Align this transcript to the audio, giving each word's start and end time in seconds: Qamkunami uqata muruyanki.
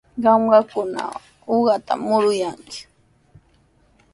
Qamkunami 0.23 1.23
uqata 1.55 1.93
muruyanki. 2.05 2.81